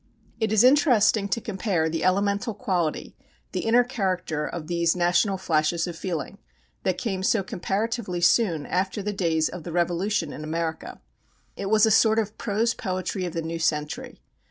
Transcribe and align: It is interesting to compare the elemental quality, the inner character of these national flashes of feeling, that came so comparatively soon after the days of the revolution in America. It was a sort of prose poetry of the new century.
It 0.39 0.51
is 0.51 0.63
interesting 0.63 1.29
to 1.29 1.39
compare 1.39 1.87
the 1.87 2.03
elemental 2.03 2.55
quality, 2.55 3.15
the 3.51 3.59
inner 3.59 3.83
character 3.83 4.47
of 4.47 4.65
these 4.65 4.95
national 4.95 5.37
flashes 5.37 5.85
of 5.85 5.95
feeling, 5.95 6.39
that 6.81 6.97
came 6.97 7.21
so 7.21 7.43
comparatively 7.43 8.19
soon 8.19 8.65
after 8.65 9.03
the 9.03 9.13
days 9.13 9.47
of 9.47 9.61
the 9.63 9.71
revolution 9.71 10.33
in 10.33 10.43
America. 10.43 10.99
It 11.55 11.69
was 11.69 11.85
a 11.85 11.91
sort 11.91 12.17
of 12.17 12.35
prose 12.39 12.73
poetry 12.73 13.25
of 13.25 13.33
the 13.33 13.43
new 13.43 13.59
century. 13.59 14.23